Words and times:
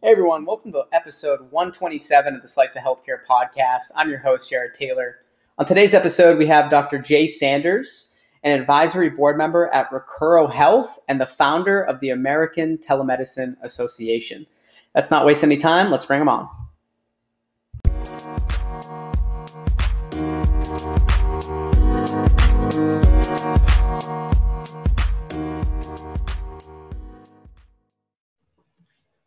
Hey 0.00 0.12
everyone, 0.12 0.44
welcome 0.44 0.70
to 0.70 0.84
episode 0.92 1.40
127 1.50 2.36
of 2.36 2.40
the 2.40 2.46
Slice 2.46 2.76
of 2.76 2.84
Healthcare 2.84 3.24
podcast. 3.28 3.90
I'm 3.96 4.08
your 4.08 4.20
host, 4.20 4.48
Jared 4.48 4.72
Taylor. 4.72 5.16
On 5.58 5.66
today's 5.66 5.92
episode, 5.92 6.38
we 6.38 6.46
have 6.46 6.70
Dr. 6.70 7.00
Jay 7.00 7.26
Sanders, 7.26 8.16
an 8.44 8.52
advisory 8.52 9.10
board 9.10 9.36
member 9.36 9.66
at 9.74 9.90
Recuro 9.90 10.48
Health 10.48 11.00
and 11.08 11.20
the 11.20 11.26
founder 11.26 11.82
of 11.82 11.98
the 11.98 12.10
American 12.10 12.78
Telemedicine 12.78 13.56
Association. 13.62 14.46
Let's 14.94 15.10
not 15.10 15.26
waste 15.26 15.42
any 15.42 15.56
time, 15.56 15.90
let's 15.90 16.06
bring 16.06 16.20
him 16.20 16.28
on. 16.28 16.48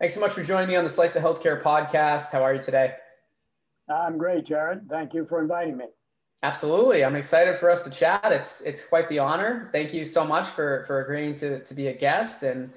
Thanks 0.02 0.16
so 0.16 0.19
much 0.19 0.33
for 0.33 0.44
joining 0.44 0.67
me 0.67 0.75
on 0.75 0.83
the 0.83 0.89
Slice 0.89 1.16
of 1.16 1.21
Healthcare 1.21 1.61
podcast. 1.61 2.31
How 2.31 2.41
are 2.41 2.55
you 2.55 2.59
today? 2.59 2.95
I'm 3.88 4.17
great, 4.17 4.47
Jared. 4.47 4.89
Thank 4.89 5.13
you 5.13 5.27
for 5.30 5.39
inviting 5.39 5.77
me. 5.77 5.85
Absolutely. 6.41 7.05
I'm 7.05 7.16
excited 7.16 7.59
for 7.59 7.69
us 7.69 7.83
to 7.83 7.91
chat. 7.91 8.31
It's 8.31 8.61
it's 8.61 8.83
quite 8.83 9.07
the 9.09 9.19
honor. 9.19 9.69
Thank 9.72 9.94
you 9.94 10.03
so 10.03 10.25
much 10.25 10.47
for 10.47 10.85
for 10.88 11.03
agreeing 11.03 11.35
to, 11.35 11.63
to 11.63 11.73
be 11.75 11.89
a 11.89 11.94
guest. 11.94 12.41
And 12.41 12.73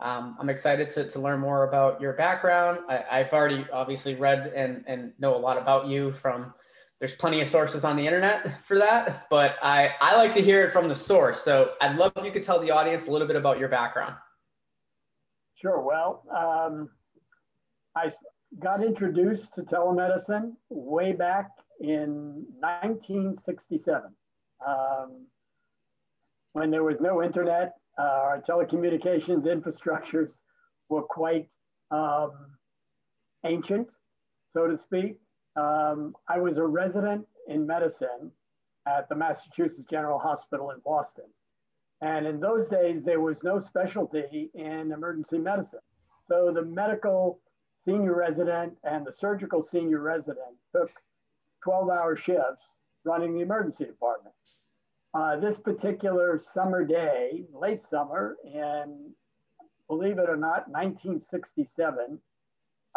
um, 0.00 0.38
I'm 0.40 0.48
excited 0.48 0.88
to, 0.94 1.06
to 1.06 1.20
learn 1.20 1.40
more 1.40 1.68
about 1.68 2.00
your 2.00 2.14
background. 2.14 2.78
I, 2.88 3.18
have 3.18 3.34
already 3.34 3.66
obviously 3.70 4.14
read 4.14 4.50
and, 4.56 4.82
and 4.86 5.12
know 5.18 5.36
a 5.36 5.42
lot 5.48 5.58
about 5.58 5.88
you 5.88 6.12
from 6.12 6.54
there's 7.00 7.14
plenty 7.14 7.42
of 7.42 7.48
sources 7.48 7.84
on 7.84 7.96
the 7.96 8.06
internet 8.06 8.64
for 8.64 8.78
that, 8.78 9.26
but 9.28 9.56
I, 9.62 9.90
I 10.00 10.16
like 10.16 10.32
to 10.32 10.40
hear 10.40 10.64
it 10.64 10.72
from 10.72 10.88
the 10.88 10.94
source. 10.94 11.42
So 11.42 11.72
I'd 11.82 11.96
love 11.96 12.12
if 12.16 12.24
you 12.24 12.30
could 12.30 12.44
tell 12.44 12.58
the 12.58 12.70
audience 12.70 13.08
a 13.08 13.10
little 13.12 13.26
bit 13.26 13.36
about 13.36 13.58
your 13.58 13.68
background. 13.68 14.14
Sure. 15.60 15.80
Well, 15.80 16.22
um, 16.30 16.90
I 17.96 18.10
got 18.62 18.84
introduced 18.84 19.54
to 19.54 19.62
telemedicine 19.62 20.52
way 20.68 21.12
back 21.12 21.50
in 21.80 22.44
1967 22.60 24.14
um, 24.66 25.26
when 26.52 26.70
there 26.70 26.84
was 26.84 27.00
no 27.00 27.22
internet. 27.22 27.74
Uh, 27.98 28.02
our 28.02 28.42
telecommunications 28.42 29.46
infrastructures 29.46 30.40
were 30.90 31.02
quite 31.02 31.48
um, 31.90 32.32
ancient, 33.46 33.88
so 34.52 34.66
to 34.66 34.76
speak. 34.76 35.18
Um, 35.56 36.14
I 36.28 36.38
was 36.38 36.58
a 36.58 36.66
resident 36.66 37.26
in 37.48 37.66
medicine 37.66 38.30
at 38.86 39.08
the 39.08 39.14
Massachusetts 39.14 39.86
General 39.88 40.18
Hospital 40.18 40.70
in 40.70 40.80
Boston. 40.84 41.24
And 42.00 42.26
in 42.26 42.40
those 42.40 42.68
days, 42.68 43.02
there 43.04 43.20
was 43.20 43.42
no 43.42 43.58
specialty 43.58 44.50
in 44.54 44.92
emergency 44.92 45.38
medicine. 45.38 45.80
So 46.28 46.52
the 46.52 46.62
medical 46.62 47.40
senior 47.84 48.14
resident 48.14 48.76
and 48.84 49.06
the 49.06 49.12
surgical 49.12 49.62
senior 49.62 50.00
resident 50.00 50.56
took 50.74 50.90
12 51.62 51.88
hour 51.88 52.16
shifts 52.16 52.64
running 53.04 53.34
the 53.34 53.40
emergency 53.40 53.84
department. 53.84 54.34
Uh, 55.14 55.36
this 55.36 55.56
particular 55.56 56.38
summer 56.52 56.84
day, 56.84 57.44
late 57.54 57.82
summer, 57.82 58.36
in 58.44 59.12
believe 59.88 60.18
it 60.18 60.28
or 60.28 60.36
not, 60.36 60.68
1967, 60.68 62.18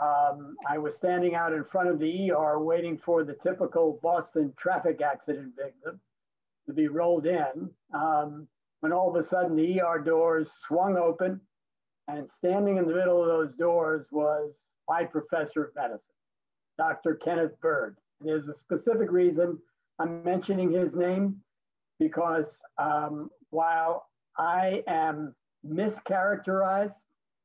um, 0.01 0.55
I 0.67 0.77
was 0.77 0.95
standing 0.95 1.35
out 1.35 1.53
in 1.53 1.63
front 1.63 1.89
of 1.89 1.99
the 1.99 2.31
ER 2.31 2.59
waiting 2.59 2.97
for 2.97 3.23
the 3.23 3.35
typical 3.35 3.99
Boston 4.01 4.53
traffic 4.57 5.01
accident 5.01 5.53
victim 5.55 5.99
to 6.65 6.73
be 6.73 6.87
rolled 6.87 7.25
in. 7.25 7.69
Um, 7.93 8.47
when 8.81 8.93
all 8.93 9.09
of 9.09 9.15
a 9.15 9.27
sudden 9.27 9.55
the 9.55 9.81
ER 9.81 9.99
doors 9.99 10.49
swung 10.67 10.97
open, 10.97 11.41
and 12.07 12.29
standing 12.29 12.77
in 12.77 12.87
the 12.87 12.93
middle 12.93 13.21
of 13.21 13.27
those 13.27 13.55
doors 13.55 14.07
was 14.11 14.55
my 14.87 15.03
professor 15.03 15.65
of 15.65 15.75
medicine, 15.75 16.15
Dr. 16.77 17.15
Kenneth 17.15 17.59
Bird. 17.61 17.97
And 18.19 18.29
there's 18.29 18.47
a 18.47 18.53
specific 18.53 19.11
reason 19.11 19.59
I'm 19.99 20.23
mentioning 20.23 20.71
his 20.71 20.95
name 20.95 21.35
because 21.99 22.47
um, 22.77 23.29
while 23.51 24.07
I 24.37 24.83
am 24.87 25.35
mischaracterized 25.67 26.95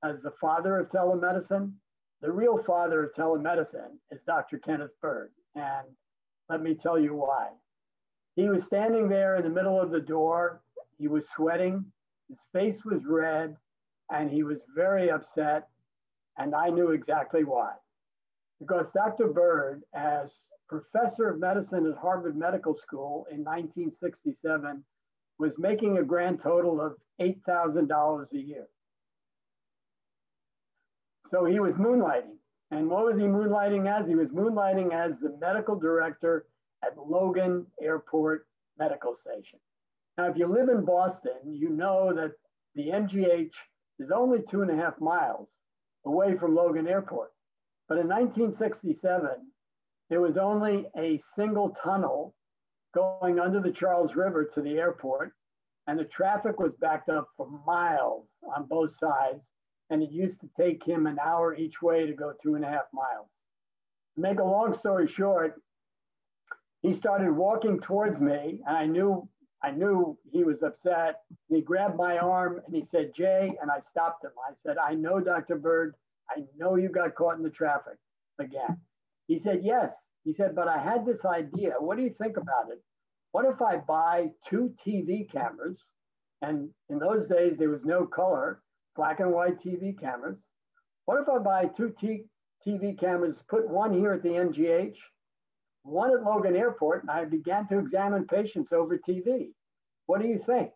as 0.02 0.22
the 0.22 0.32
father 0.40 0.78
of 0.78 0.88
telemedicine, 0.88 1.72
the 2.22 2.32
real 2.32 2.56
father 2.56 3.04
of 3.04 3.14
telemedicine 3.14 3.98
is 4.10 4.22
Dr. 4.22 4.58
Kenneth 4.58 4.98
Bird. 5.02 5.30
And 5.56 5.86
let 6.48 6.62
me 6.62 6.74
tell 6.74 6.98
you 6.98 7.14
why. 7.14 7.48
He 8.36 8.48
was 8.48 8.64
standing 8.64 9.08
there 9.08 9.36
in 9.36 9.42
the 9.44 9.50
middle 9.50 9.80
of 9.80 9.90
the 9.90 10.00
door 10.00 10.62
he 10.98 11.08
was 11.08 11.28
sweating, 11.28 11.84
his 12.28 12.40
face 12.52 12.84
was 12.84 13.04
red, 13.04 13.56
and 14.10 14.30
he 14.30 14.42
was 14.42 14.60
very 14.74 15.10
upset. 15.10 15.68
And 16.38 16.54
I 16.54 16.68
knew 16.68 16.90
exactly 16.90 17.44
why. 17.44 17.72
Because 18.60 18.90
Dr. 18.92 19.28
Bird, 19.28 19.82
as 19.94 20.34
professor 20.68 21.28
of 21.28 21.38
medicine 21.38 21.86
at 21.86 21.98
Harvard 21.98 22.36
Medical 22.36 22.74
School 22.74 23.26
in 23.30 23.44
1967, 23.44 24.84
was 25.38 25.58
making 25.58 25.98
a 25.98 26.02
grand 26.02 26.40
total 26.40 26.80
of 26.80 26.96
$8,000 27.20 28.32
a 28.32 28.38
year. 28.38 28.66
So 31.28 31.44
he 31.44 31.60
was 31.60 31.74
moonlighting. 31.74 32.36
And 32.70 32.88
what 32.88 33.04
was 33.04 33.16
he 33.16 33.24
moonlighting 33.24 33.88
as? 33.88 34.08
He 34.08 34.14
was 34.14 34.28
moonlighting 34.28 34.92
as 34.92 35.18
the 35.18 35.36
medical 35.40 35.76
director 35.76 36.46
at 36.84 36.96
Logan 36.98 37.66
Airport 37.80 38.46
Medical 38.78 39.14
Station. 39.14 39.58
Now, 40.16 40.28
if 40.28 40.36
you 40.36 40.46
live 40.46 40.68
in 40.68 40.84
Boston, 40.84 41.32
you 41.44 41.70
know 41.70 42.12
that 42.14 42.32
the 42.74 42.88
MGH 42.88 43.50
is 43.98 44.10
only 44.10 44.42
two 44.48 44.62
and 44.62 44.70
a 44.70 44.76
half 44.76 45.00
miles 45.00 45.48
away 46.06 46.36
from 46.36 46.54
Logan 46.54 46.86
Airport. 46.86 47.30
But 47.88 47.98
in 47.98 48.08
1967, 48.08 49.28
there 50.10 50.20
was 50.20 50.36
only 50.36 50.86
a 50.96 51.20
single 51.34 51.76
tunnel 51.82 52.34
going 52.94 53.40
under 53.40 53.60
the 53.60 53.72
Charles 53.72 54.14
River 54.14 54.48
to 54.54 54.62
the 54.62 54.78
airport, 54.78 55.32
and 55.86 55.98
the 55.98 56.04
traffic 56.04 56.60
was 56.60 56.72
backed 56.80 57.08
up 57.08 57.28
for 57.36 57.48
miles 57.66 58.28
on 58.56 58.66
both 58.66 58.96
sides. 58.96 59.44
And 59.90 60.02
it 60.02 60.10
used 60.10 60.40
to 60.40 60.48
take 60.56 60.82
him 60.84 61.06
an 61.06 61.18
hour 61.18 61.54
each 61.54 61.82
way 61.82 62.06
to 62.06 62.14
go 62.14 62.32
two 62.42 62.54
and 62.54 62.64
a 62.64 62.68
half 62.68 62.86
miles. 62.92 63.28
To 64.14 64.20
make 64.20 64.38
a 64.38 64.44
long 64.44 64.74
story 64.74 65.08
short, 65.08 65.60
he 66.80 66.94
started 66.94 67.32
walking 67.32 67.80
towards 67.80 68.20
me, 68.20 68.62
and 68.66 68.76
I 68.76 68.86
knew 68.86 69.28
I 69.64 69.70
knew 69.70 70.18
he 70.30 70.44
was 70.44 70.62
upset. 70.62 71.20
He 71.48 71.62
grabbed 71.62 71.96
my 71.96 72.18
arm 72.18 72.60
and 72.66 72.76
he 72.76 72.84
said, 72.84 73.14
Jay, 73.14 73.56
and 73.62 73.70
I 73.70 73.80
stopped 73.80 74.22
him. 74.22 74.32
I 74.46 74.52
said, 74.62 74.76
I 74.76 74.92
know, 74.92 75.20
Dr. 75.20 75.56
Bird, 75.56 75.94
I 76.28 76.42
know 76.58 76.76
you 76.76 76.90
got 76.90 77.14
caught 77.14 77.38
in 77.38 77.42
the 77.42 77.48
traffic 77.48 77.96
again. 78.38 78.78
He 79.26 79.38
said, 79.38 79.60
Yes. 79.62 79.94
He 80.22 80.34
said, 80.34 80.54
But 80.54 80.68
I 80.68 80.78
had 80.78 81.06
this 81.06 81.24
idea. 81.24 81.72
What 81.78 81.96
do 81.96 82.02
you 82.02 82.10
think 82.10 82.36
about 82.36 82.70
it? 82.70 82.82
What 83.32 83.46
if 83.46 83.62
I 83.62 83.78
buy 83.78 84.32
two 84.46 84.74
TV 84.84 85.30
cameras? 85.30 85.78
And 86.42 86.68
in 86.90 86.98
those 86.98 87.26
days, 87.26 87.56
there 87.56 87.70
was 87.70 87.86
no 87.86 88.04
color, 88.04 88.60
black 88.96 89.20
and 89.20 89.32
white 89.32 89.58
TV 89.58 89.98
cameras. 89.98 90.36
What 91.06 91.22
if 91.22 91.28
I 91.28 91.38
buy 91.38 91.70
two 91.74 91.94
t- 91.98 92.26
TV 92.66 92.98
cameras, 92.98 93.42
put 93.48 93.68
one 93.68 93.94
here 93.94 94.12
at 94.12 94.22
the 94.22 94.30
MGH 94.30 94.96
one 95.84 96.10
at 96.12 96.24
Logan 96.24 96.56
Airport, 96.56 97.02
and 97.02 97.10
I 97.10 97.24
began 97.24 97.68
to 97.68 97.78
examine 97.78 98.26
patients 98.26 98.72
over 98.72 98.98
TV. 98.98 99.52
What 100.06 100.20
do 100.20 100.26
you 100.26 100.38
think? 100.38 100.70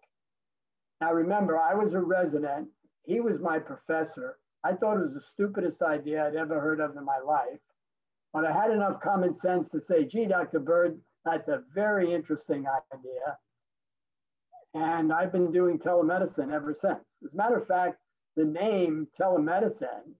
Now, 1.00 1.12
remember, 1.12 1.58
I 1.58 1.74
was 1.74 1.94
a 1.94 2.00
resident. 2.00 2.68
He 3.04 3.20
was 3.20 3.40
my 3.40 3.58
professor. 3.58 4.36
I 4.64 4.74
thought 4.74 4.98
it 4.98 5.04
was 5.04 5.14
the 5.14 5.20
stupidest 5.20 5.82
idea 5.82 6.26
I'd 6.26 6.36
ever 6.36 6.60
heard 6.60 6.80
of 6.80 6.96
in 6.96 7.04
my 7.04 7.18
life. 7.18 7.60
But 8.32 8.44
I 8.44 8.52
had 8.52 8.70
enough 8.70 9.00
common 9.00 9.32
sense 9.38 9.68
to 9.70 9.80
say, 9.80 10.04
gee, 10.04 10.26
Dr. 10.26 10.60
Bird, 10.60 11.00
that's 11.24 11.48
a 11.48 11.62
very 11.74 12.12
interesting 12.12 12.66
idea. 12.92 13.38
And 14.74 15.12
I've 15.12 15.32
been 15.32 15.50
doing 15.50 15.78
telemedicine 15.78 16.52
ever 16.52 16.74
since. 16.74 17.00
As 17.24 17.32
a 17.32 17.36
matter 17.36 17.56
of 17.56 17.66
fact, 17.66 17.96
the 18.36 18.44
name 18.44 19.08
telemedicine 19.18 20.12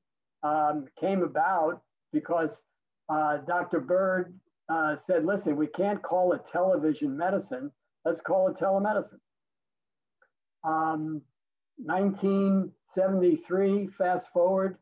um, 0.43 0.87
came 0.99 1.23
about 1.23 1.83
because 2.13 2.63
uh, 3.11 3.39
Dr. 3.39 3.81
Bird 3.81 4.35
uh, 4.69 4.97
said, 4.97 5.25
listen, 5.25 5.57
we 5.57 5.67
can't 5.67 6.03
call 6.03 6.33
it 6.33 6.43
television 6.51 7.17
medicine. 7.17 7.71
Let's 8.05 8.21
call 8.21 8.49
it 8.49 8.57
telemedicine. 8.57 9.21
Um, 10.65 11.23
1973, 11.79 13.89
fast 13.97 14.27
forward, 14.33 14.77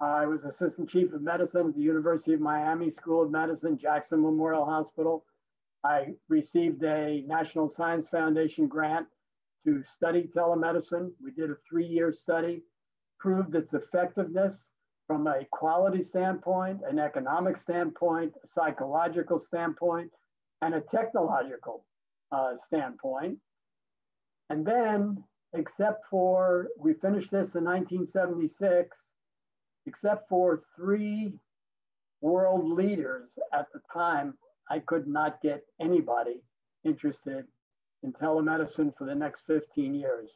I 0.00 0.26
was 0.26 0.44
assistant 0.44 0.88
chief 0.88 1.12
of 1.12 1.22
medicine 1.22 1.66
at 1.68 1.74
the 1.74 1.82
University 1.82 2.34
of 2.34 2.40
Miami 2.40 2.90
School 2.90 3.22
of 3.22 3.30
Medicine, 3.30 3.76
Jackson 3.76 4.22
Memorial 4.22 4.64
Hospital. 4.64 5.24
I 5.84 6.14
received 6.28 6.82
a 6.84 7.22
National 7.26 7.68
Science 7.68 8.08
Foundation 8.08 8.68
grant 8.68 9.08
to 9.64 9.82
study 9.82 10.30
telemedicine. 10.34 11.10
We 11.22 11.32
did 11.32 11.50
a 11.50 11.56
three 11.68 11.86
year 11.86 12.12
study, 12.12 12.62
proved 13.18 13.56
its 13.56 13.74
effectiveness 13.74 14.68
from 15.08 15.26
a 15.26 15.44
quality 15.50 16.04
standpoint, 16.04 16.80
an 16.88 16.98
economic 16.98 17.56
standpoint, 17.56 18.34
a 18.44 18.46
psychological 18.54 19.38
standpoint, 19.38 20.12
and 20.60 20.74
a 20.74 20.82
technological 20.82 21.84
uh, 22.30 22.52
standpoint. 22.66 23.38
And 24.50 24.66
then, 24.66 25.24
except 25.54 26.04
for 26.10 26.68
we 26.78 26.92
finished 26.92 27.30
this 27.30 27.54
in 27.54 27.64
1976, 27.64 28.96
except 29.86 30.28
for 30.28 30.62
three 30.76 31.32
world 32.20 32.70
leaders 32.70 33.30
at 33.52 33.66
the 33.72 33.80
time, 33.92 34.34
I 34.70 34.80
could 34.80 35.08
not 35.08 35.40
get 35.40 35.62
anybody 35.80 36.42
interested 36.84 37.46
in 38.02 38.12
telemedicine 38.12 38.92
for 38.98 39.06
the 39.06 39.14
next 39.14 39.42
15 39.46 39.94
years. 39.94 40.28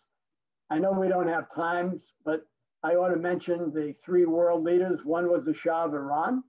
I 0.71 0.79
know 0.79 0.93
we 0.93 1.09
don't 1.09 1.29
have 1.29 1.55
time, 1.55 2.01
but 2.25 2.47
I 2.85 2.95
ought 2.95 3.09
to 3.11 3.17
mention 3.17 3.73
the 3.73 3.95
three 4.05 4.27
world 4.27 4.65
leaders. 4.65 5.01
One 5.05 5.31
was 5.31 5.45
the 5.45 5.55
Shah 5.55 5.85
of 5.85 5.95
Iran, 5.95 6.43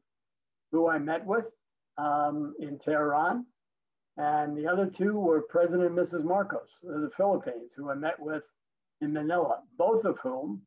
who 0.72 0.90
I 0.90 0.98
met 0.98 1.26
with 1.26 1.46
um, 1.98 2.56
in 2.60 2.80
Tehran. 2.80 3.46
And 4.18 4.58
the 4.58 4.68
other 4.68 4.88
two 4.88 5.18
were 5.20 5.42
President 5.42 5.84
and 5.84 5.98
Mrs. 5.98 6.24
Marcos 6.24 6.70
of 6.88 7.02
the 7.02 7.10
Philippines, 7.18 7.72
who 7.76 7.90
I 7.90 7.96
met 7.96 8.20
with 8.20 8.44
in 9.02 9.14
Manila, 9.14 9.62
both 9.78 10.06
of 10.06 10.18
whom, 10.20 10.62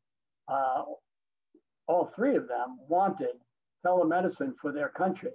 uh, 0.47 0.83
all 1.87 2.11
three 2.15 2.35
of 2.35 2.47
them, 2.47 2.77
wanted 2.87 3.35
telemedicine 3.85 4.53
for 4.61 4.71
their 4.71 4.89
country. 4.89 5.31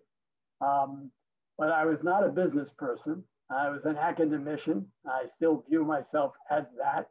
Um, 0.60 1.10
but 1.58 1.70
I 1.70 1.84
was 1.84 2.02
not 2.02 2.24
a 2.24 2.28
business 2.28 2.70
person. 2.78 3.24
I 3.50 3.68
was 3.70 3.84
an 3.84 3.96
academician. 3.96 4.86
I 5.06 5.26
still 5.26 5.64
view 5.68 5.84
myself 5.84 6.32
as 6.50 6.64
that. 6.78 7.08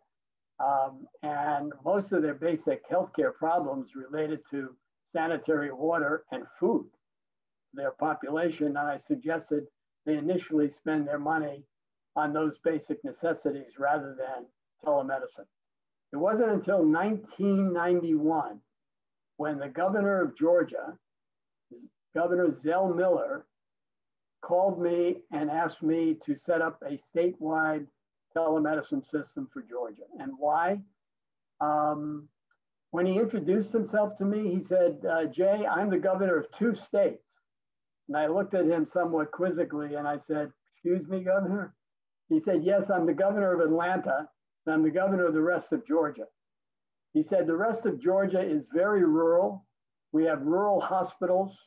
Um, 0.61 1.07
and 1.23 1.73
most 1.83 2.11
of 2.11 2.21
their 2.21 2.35
basic 2.35 2.87
healthcare 2.89 3.33
problems 3.33 3.95
related 3.95 4.41
to 4.51 4.75
sanitary 5.11 5.71
water 5.71 6.25
and 6.31 6.43
food, 6.59 6.85
their 7.73 7.91
population. 7.91 8.67
And 8.67 8.77
I 8.77 8.97
suggested 8.97 9.65
they 10.05 10.17
initially 10.17 10.69
spend 10.69 11.07
their 11.07 11.19
money 11.19 11.63
on 12.15 12.33
those 12.33 12.57
basic 12.63 13.03
necessities 13.03 13.79
rather 13.79 14.15
than 14.17 14.45
telemedicine. 14.85 15.47
It 16.13 16.17
wasn't 16.17 16.51
until 16.51 16.83
1991 16.83 18.59
when 19.37 19.57
the 19.57 19.69
governor 19.69 20.21
of 20.21 20.37
Georgia, 20.37 20.97
Governor 22.13 22.53
Zell 22.53 22.93
Miller, 22.93 23.45
called 24.41 24.81
me 24.81 25.17
and 25.31 25.49
asked 25.49 25.81
me 25.81 26.17
to 26.25 26.35
set 26.35 26.61
up 26.61 26.81
a 26.83 26.99
statewide 27.15 27.87
telemedicine 28.35 29.03
system 29.03 29.49
for 29.53 29.61
Georgia. 29.61 30.03
And 30.19 30.31
why? 30.37 30.81
Um, 31.59 32.27
when 32.91 33.05
he 33.05 33.17
introduced 33.17 33.71
himself 33.71 34.17
to 34.17 34.25
me, 34.25 34.53
he 34.53 34.63
said, 34.63 34.99
uh, 35.09 35.25
Jay, 35.25 35.65
I'm 35.65 35.89
the 35.89 35.97
governor 35.97 36.37
of 36.37 36.51
two 36.51 36.75
states. 36.75 37.23
And 38.07 38.17
I 38.17 38.27
looked 38.27 38.53
at 38.53 38.65
him 38.65 38.85
somewhat 38.85 39.31
quizzically 39.31 39.95
and 39.95 40.07
I 40.07 40.17
said, 40.19 40.51
Excuse 40.73 41.07
me, 41.07 41.23
governor? 41.23 41.73
He 42.27 42.41
said, 42.41 42.63
Yes, 42.63 42.89
I'm 42.89 43.05
the 43.05 43.13
governor 43.13 43.53
of 43.53 43.61
Atlanta 43.61 44.27
and 44.65 44.75
I'm 44.75 44.83
the 44.83 44.91
governor 44.91 45.25
of 45.25 45.33
the 45.33 45.41
rest 45.41 45.71
of 45.71 45.87
Georgia. 45.87 46.25
He 47.13 47.23
said, 47.23 47.47
The 47.47 47.55
rest 47.55 47.85
of 47.85 48.01
Georgia 48.01 48.41
is 48.41 48.67
very 48.73 49.05
rural. 49.05 49.65
We 50.11 50.25
have 50.25 50.41
rural 50.41 50.81
hospitals. 50.81 51.57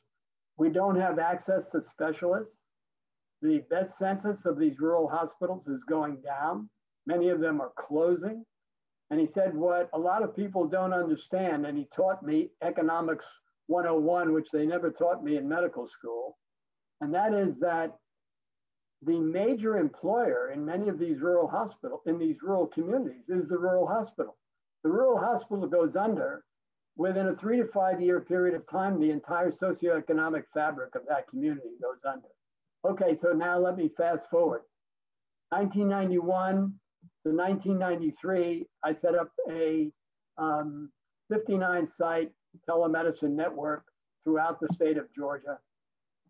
We 0.59 0.69
don't 0.69 1.01
have 1.01 1.19
access 1.19 1.71
to 1.71 1.81
specialists. 1.81 2.55
The 3.45 3.59
bed 3.69 3.91
census 3.91 4.47
of 4.47 4.59
these 4.59 4.81
rural 4.81 5.07
hospitals 5.07 5.69
is 5.69 5.85
going 5.85 6.23
down. 6.23 6.71
Many 7.07 7.29
of 7.29 7.41
them 7.41 7.61
are 7.61 7.73
closing. 7.77 8.43
And 9.11 9.21
he 9.21 9.27
said, 9.27 9.55
What 9.55 9.91
a 9.93 9.99
lot 9.99 10.23
of 10.23 10.35
people 10.35 10.67
don't 10.67 10.95
understand, 10.95 11.67
and 11.67 11.77
he 11.77 11.87
taught 11.95 12.23
me 12.23 12.53
economics 12.63 13.27
101, 13.67 14.33
which 14.33 14.51
they 14.51 14.65
never 14.65 14.91
taught 14.91 15.23
me 15.23 15.37
in 15.37 15.47
medical 15.47 15.87
school, 15.87 16.39
and 17.03 17.13
that 17.13 17.35
is 17.35 17.59
that 17.61 17.99
the 19.03 19.21
major 19.21 19.77
employer 19.77 20.51
in 20.51 20.65
many 20.65 20.89
of 20.89 20.99
these 20.99 21.21
rural 21.21 21.47
hospitals, 21.47 22.01
in 22.07 22.19
these 22.19 22.41
rural 22.41 22.69
communities, 22.69 23.29
is 23.29 23.47
the 23.47 23.59
rural 23.59 23.87
hospital. 23.87 24.39
The 24.85 24.91
rural 24.91 25.19
hospital 25.19 25.67
goes 25.67 25.97
under 25.97 26.47
within 26.97 27.27
a 27.27 27.37
three 27.37 27.59
to 27.59 27.67
five 27.67 28.01
year 28.01 28.23
period 28.23 28.55
of 28.55 28.67
time, 28.69 28.99
the 28.99 29.11
entire 29.11 29.51
socioeconomic 29.51 30.45
fabric 30.55 30.95
of 30.95 31.03
that 31.09 31.29
community 31.29 31.77
goes 31.83 32.01
under. 32.11 32.29
Okay, 32.87 33.15
so 33.15 33.29
now 33.31 33.59
let 33.59 33.79
me 33.79 33.91
fast 33.97 34.29
forward. 34.31 34.61
1991 35.49 36.75
to 37.25 37.33
1993, 37.33 38.67
I 38.83 38.93
set 38.93 39.15
up 39.15 39.31
a 39.51 39.91
um, 40.37 40.91
59 41.33 41.87
site 41.87 42.31
telemedicine 42.69 43.35
network 43.35 43.85
throughout 44.23 44.61
the 44.61 44.69
state 44.75 44.99
of 44.99 45.07
Georgia. 45.15 45.59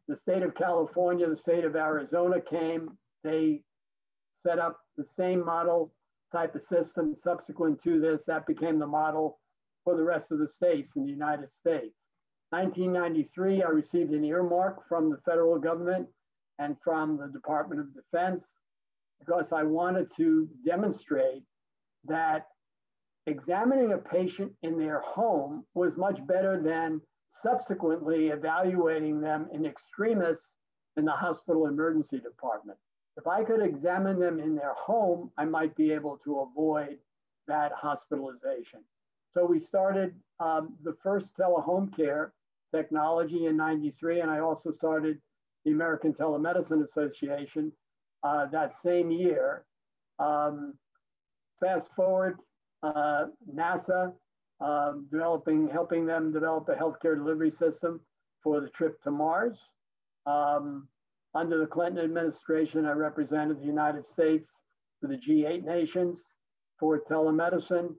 The 0.06 0.16
state 0.16 0.42
of 0.42 0.54
California, 0.54 1.28
the 1.28 1.36
state 1.36 1.64
of 1.64 1.74
Arizona 1.74 2.40
came. 2.40 2.90
They 3.24 3.62
set 4.46 4.60
up 4.60 4.78
the 4.96 5.06
same 5.16 5.44
model 5.44 5.92
type 6.30 6.54
of 6.54 6.62
system. 6.62 7.16
Subsequent 7.16 7.82
to 7.82 8.00
this, 8.00 8.22
that 8.26 8.46
became 8.46 8.78
the 8.78 8.86
model 8.86 9.40
for 9.82 9.96
the 9.96 10.04
rest 10.04 10.30
of 10.30 10.38
the 10.38 10.48
states 10.48 10.92
in 10.94 11.04
the 11.04 11.10
United 11.10 11.50
States. 11.50 11.96
1993, 12.50 13.64
I 13.64 13.68
received 13.68 14.12
an 14.12 14.24
earmark 14.24 14.86
from 14.88 15.10
the 15.10 15.18
federal 15.24 15.58
government 15.58 16.06
and 16.58 16.76
from 16.82 17.16
the 17.18 17.28
Department 17.28 17.80
of 17.80 17.94
Defense 17.94 18.42
because 19.20 19.52
I 19.52 19.62
wanted 19.62 20.08
to 20.16 20.48
demonstrate 20.66 21.42
that 22.06 22.46
examining 23.26 23.92
a 23.92 23.98
patient 23.98 24.52
in 24.62 24.78
their 24.78 25.00
home 25.00 25.64
was 25.74 25.96
much 25.96 26.24
better 26.26 26.60
than 26.62 27.00
subsequently 27.42 28.28
evaluating 28.28 29.20
them 29.20 29.48
in 29.52 29.66
extremis 29.66 30.40
in 30.96 31.04
the 31.04 31.12
hospital 31.12 31.66
emergency 31.66 32.18
department. 32.18 32.78
If 33.16 33.26
I 33.26 33.44
could 33.44 33.62
examine 33.62 34.18
them 34.18 34.40
in 34.40 34.54
their 34.54 34.74
home, 34.74 35.30
I 35.38 35.44
might 35.44 35.74
be 35.76 35.92
able 35.92 36.18
to 36.24 36.40
avoid 36.40 36.98
that 37.46 37.72
hospitalization. 37.72 38.80
So 39.32 39.44
we 39.44 39.58
started 39.58 40.14
um, 40.40 40.74
the 40.82 40.96
first 41.02 41.36
telehome 41.36 41.94
care 41.94 42.32
technology 42.74 43.46
in 43.46 43.56
93, 43.56 44.20
and 44.20 44.30
I 44.30 44.40
also 44.40 44.70
started 44.70 45.18
the 45.64 45.72
American 45.72 46.12
Telemedicine 46.12 46.84
Association 46.84 47.72
uh, 48.22 48.46
that 48.46 48.74
same 48.82 49.10
year. 49.10 49.64
Um, 50.18 50.74
fast 51.60 51.88
forward, 51.94 52.38
uh, 52.82 53.26
NASA 53.52 54.12
um, 54.60 55.06
developing, 55.10 55.68
helping 55.68 56.06
them 56.06 56.32
develop 56.32 56.68
a 56.68 56.74
healthcare 56.74 57.16
delivery 57.16 57.50
system 57.50 58.00
for 58.42 58.60
the 58.60 58.68
trip 58.68 59.02
to 59.02 59.10
Mars. 59.10 59.58
Um, 60.26 60.88
under 61.34 61.58
the 61.58 61.66
Clinton 61.66 62.04
administration, 62.04 62.86
I 62.86 62.92
represented 62.92 63.60
the 63.60 63.66
United 63.66 64.06
States 64.06 64.48
for 65.00 65.08
the 65.08 65.16
G8 65.16 65.64
nations 65.64 66.22
for 66.78 67.00
telemedicine. 67.00 67.96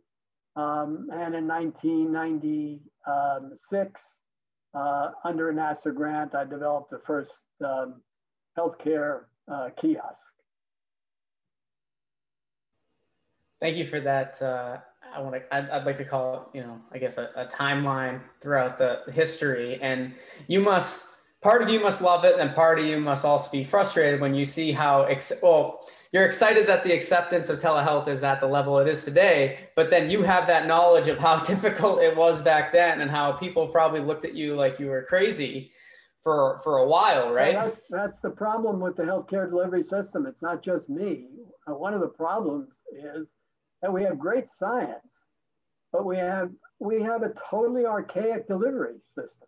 Um, 0.56 1.10
and 1.12 1.36
in 1.36 1.46
1996, 1.48 4.02
uh, 4.76 5.12
under 5.24 5.50
a 5.50 5.54
NASA 5.54 5.94
grant, 5.94 6.36
I 6.36 6.44
developed 6.44 6.92
the 6.92 7.00
first 7.00 7.32
um, 7.64 8.02
healthcare 8.58 9.22
uh, 9.52 9.70
kiosk. 9.80 10.22
Thank 13.62 13.78
you 13.78 13.86
for 13.86 14.02
that. 14.02 14.42
Uh, 14.42 14.78
I 15.16 15.22
want 15.22 15.36
to. 15.36 15.56
I'd, 15.56 15.70
I'd, 15.70 15.86
like 15.86 15.96
to 15.98 16.06
call 16.06 16.36
it, 16.54 16.58
you 16.58 16.64
know, 16.64 16.80
I 16.92 16.98
guess 16.98 17.18
a, 17.18 17.30
a 17.36 17.46
timeline 17.46 18.20
throughout 18.42 18.78
the 18.78 19.02
history, 19.12 19.80
and 19.82 20.14
you 20.48 20.60
must 20.60 21.06
part 21.42 21.62
of 21.62 21.70
you 21.70 21.80
must 21.80 22.02
love 22.02 22.26
it 22.26 22.40
and 22.40 22.56
part 22.56 22.80
of 22.80 22.86
you 22.86 23.00
must 23.00 23.26
also 23.26 23.52
be 23.52 23.64
frustrated 23.64 24.20
when 24.20 24.34
you 24.34 24.46
see 24.46 24.72
how 24.72 25.04
ex- 25.04 25.32
well 25.44 25.80
you're 26.12 26.26
excited 26.26 26.66
that 26.68 26.84
the 26.84 26.92
acceptance 26.92 27.50
of 27.50 27.60
telehealth 27.60 28.08
is 28.08 28.24
at 28.24 28.40
the 28.40 28.48
level 28.48 28.80
it 28.80 28.88
is 28.88 29.04
today 29.04 29.60
but 29.76 29.90
then 29.90 30.10
you 30.10 30.24
have 30.24 30.48
that 30.48 30.68
knowledge 30.68 31.08
of 31.08 31.20
how 31.20 31.38
difficult 31.54 32.02
it 32.02 32.16
was 32.16 32.42
back 32.42 32.74
then 32.74 33.02
and 33.02 33.12
how 33.12 33.32
people 33.32 33.68
probably 33.68 34.00
looked 34.00 34.26
at 34.26 34.34
you 34.34 34.56
like 34.56 34.80
you 34.80 34.88
were 34.88 35.04
crazy 35.04 35.72
for 36.24 36.60
for 36.64 36.78
a 36.78 36.88
while 36.88 37.32
right? 37.32 37.54
that's, 37.54 37.82
that's 37.90 38.20
the 38.20 38.30
problem 38.30 38.80
with 38.80 38.96
the 38.96 39.04
healthcare 39.04 39.48
delivery 39.48 39.84
system. 39.84 40.26
It's 40.26 40.42
not 40.42 40.64
just 40.64 40.90
me. 40.90 41.28
Uh, 41.68 41.76
one 41.76 41.94
of 41.94 42.02
the 42.02 42.08
problems 42.08 42.70
is 42.92 43.28
that 43.84 43.94
we 43.94 44.02
have 44.02 44.18
great 44.18 44.48
science 44.48 45.06
but 45.96 46.06
we 46.06 46.18
have 46.18 46.52
we 46.80 47.02
have 47.02 47.24
a 47.24 47.34
totally 47.50 47.86
archaic 47.86 48.48
delivery 48.48 48.98
system 49.18 49.48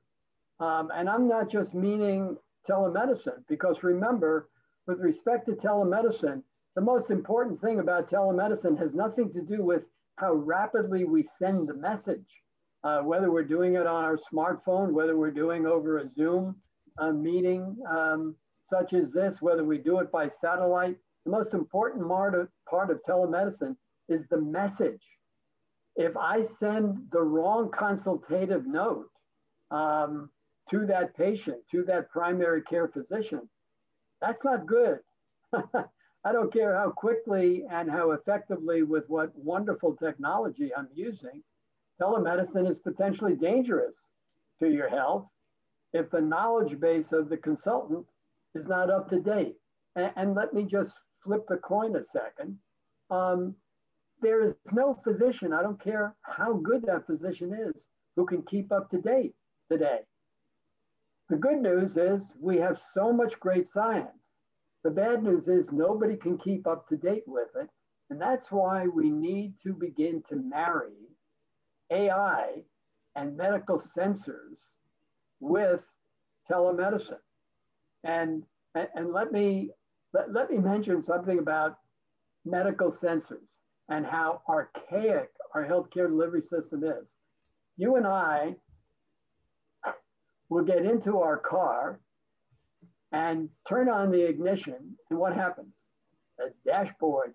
um, 0.60 0.92
and 0.94 1.10
I'm 1.10 1.28
not 1.28 1.50
just 1.50 1.74
meaning 1.74 2.38
telemedicine, 2.70 3.44
because 3.48 3.84
remember, 3.84 4.50
with 4.88 5.00
respect 5.00 5.46
to 5.48 5.54
telemedicine, 5.54 6.42
the 6.76 6.82
most 6.82 7.10
important 7.10 7.60
thing 7.62 7.80
about 7.80 8.10
telemedicine 8.10 8.78
has 8.78 8.94
nothing 8.94 9.32
to 9.34 9.42
do 9.42 9.64
with 9.64 9.84
how 10.18 10.34
rapidly 10.34 11.06
we 11.06 11.24
send 11.40 11.68
the 11.68 11.74
message, 11.76 12.26
uh, 12.84 13.00
whether 13.00 13.32
we're 13.32 13.44
doing 13.44 13.76
it 13.76 13.88
on 13.88 14.04
our 14.04 14.20
smartphone, 14.32 14.92
whether 14.92 15.18
we're 15.18 15.32
doing 15.32 15.66
over 15.66 16.00
a 16.00 16.10
Zoom 16.10 16.56
uh, 17.00 17.12
meeting 17.12 17.78
um, 17.90 18.36
such 18.70 18.94
as 18.94 19.12
this, 19.12 19.42
whether 19.42 19.64
we 19.64 19.78
do 19.78 20.00
it 20.00 20.12
by 20.12 20.30
satellite. 20.42 20.98
The 21.26 21.32
most 21.32 21.54
important 21.54 22.08
part 22.08 22.36
of, 22.36 22.48
part 22.70 22.90
of 22.90 23.00
telemedicine 23.08 23.76
is 24.10 24.22
the 24.30 24.42
message. 24.42 25.02
If 25.96 26.16
I 26.16 26.44
send 26.60 26.98
the 27.12 27.22
wrong 27.22 27.72
consultative 27.72 28.66
note, 28.66 29.10
um, 29.72 30.30
to 30.70 30.86
that 30.86 31.16
patient, 31.16 31.58
to 31.72 31.84
that 31.84 32.10
primary 32.10 32.62
care 32.62 32.88
physician. 32.88 33.48
That's 34.22 34.44
not 34.44 34.66
good. 34.66 35.00
I 35.54 36.32
don't 36.32 36.52
care 36.52 36.76
how 36.76 36.90
quickly 36.90 37.64
and 37.72 37.90
how 37.90 38.12
effectively, 38.12 38.84
with 38.84 39.06
what 39.08 39.36
wonderful 39.36 39.96
technology 39.96 40.72
I'm 40.76 40.90
using, 40.94 41.44
telemedicine 42.02 42.70
is 42.70 42.80
potentially 42.80 43.36
dangerous 43.36 43.96
to 44.60 44.70
your 44.70 44.90
health 44.90 45.28
if 45.94 46.10
the 46.10 46.22
knowledge 46.22 46.80
base 46.80 47.12
of 47.14 47.30
the 47.30 47.38
consultant 47.38 48.06
is 48.56 48.68
not 48.68 48.90
up 48.90 49.10
to 49.10 49.20
date. 49.20 49.56
And, 49.96 50.12
and 50.16 50.36
let 50.36 50.54
me 50.54 50.64
just 50.64 50.94
flip 51.24 51.46
the 51.48 51.58
coin 51.58 51.96
a 51.96 52.04
second. 52.04 52.58
Um, 53.10 53.56
there 54.22 54.44
is 54.44 54.56
no 54.74 55.00
physician, 55.04 55.54
I 55.54 55.62
don't 55.62 55.82
care 55.82 56.16
how 56.24 56.54
good 56.54 56.84
that 56.88 57.06
physician 57.06 57.54
is, 57.54 57.88
who 58.16 58.26
can 58.26 58.42
keep 58.44 58.72
up 58.72 58.90
to 58.90 59.00
date 59.00 59.36
today. 59.72 60.00
The 61.30 61.38
good 61.38 61.62
news 61.62 61.98
is 61.98 62.34
we 62.40 62.58
have 62.58 62.82
so 62.94 63.12
much 63.12 63.40
great 63.40 63.68
science. 63.68 64.10
The 64.84 64.92
bad 64.92 65.24
news 65.24 65.48
is 65.48 65.72
nobody 65.72 66.16
can 66.16 66.38
keep 66.38 66.66
up 66.66 66.88
to 66.88 66.96
date 66.96 67.28
with 67.28 67.50
it. 67.60 67.70
And 68.10 68.22
that's 68.22 68.52
why 68.52 68.88
we 68.88 69.10
need 69.10 69.56
to 69.64 69.74
begin 69.74 70.24
to 70.30 70.38
marry 70.38 70.94
AI 71.92 72.64
and 73.16 73.36
medical 73.36 73.82
sensors 73.82 74.70
with 75.42 75.82
telemedicine. 76.50 77.20
And, 78.06 78.44
and 78.74 79.12
let, 79.12 79.34
me, 79.34 79.72
let, 80.14 80.32
let 80.32 80.50
me 80.50 80.60
mention 80.60 81.02
something 81.02 81.40
about 81.40 81.80
medical 82.46 82.92
sensors 82.92 83.60
and 83.90 84.06
how 84.06 84.42
archaic 84.48 85.30
our 85.54 85.66
healthcare 85.66 86.08
delivery 86.08 86.42
system 86.42 86.84
is. 86.86 87.08
You 87.76 87.98
and 87.98 88.08
I 88.08 88.56
will 90.50 90.64
get 90.64 90.86
into 90.86 91.20
our 91.20 91.38
car 91.38 92.00
and 93.12 93.50
turn 93.68 93.90
on 93.90 94.12
the 94.12 94.28
ignition, 94.28 94.98
and 95.10 95.20
what 95.20 95.34
happens? 95.34 95.74
The 96.38 96.54
dashboard 96.66 97.34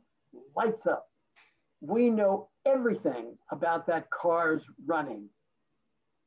lights 0.54 0.86
up. 0.86 1.08
We 1.80 2.10
know 2.10 2.48
everything 2.64 3.36
about 3.50 3.86
that 3.86 4.10
car's 4.10 4.62
running. 4.86 5.28